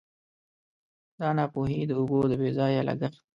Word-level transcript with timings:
دا 1.19 1.27
ناپوهي 1.37 1.79
د 1.87 1.91
اوبو 1.99 2.19
د 2.31 2.33
بې 2.41 2.49
ځایه 2.57 2.81
لګښت. 2.89 3.21